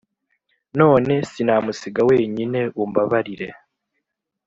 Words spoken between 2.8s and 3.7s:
umbabarire.»